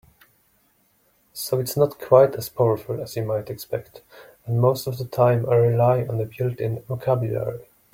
So 1.31 1.59
it's 1.59 1.77
not 1.77 1.99
quite 1.99 2.33
as 2.33 2.49
powerful 2.49 2.99
as 3.03 3.15
you 3.15 3.23
might 3.23 3.51
expect, 3.51 4.01
and 4.47 4.59
most 4.59 4.87
of 4.87 4.97
the 4.97 5.05
time 5.05 5.47
I 5.47 5.53
rely 5.57 6.07
on 6.07 6.17
the 6.17 6.25
built-in 6.25 6.81
vocabulary. 6.87 7.67